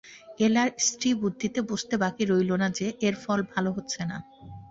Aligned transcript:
এলার 0.39 0.69
স্ত্রীবুদ্ধিতে 0.85 1.59
বুঝতে 1.69 1.95
বাকি 1.97 2.23
রইল 2.25 2.51
না 2.61 2.67
যে, 2.77 2.87
এর 3.01 3.15
ফল 3.23 3.39
ভালো 3.53 3.69
হচ্ছে 3.71 4.01
না। 4.05 4.17